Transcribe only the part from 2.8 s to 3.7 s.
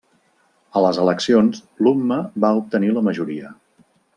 la majoria.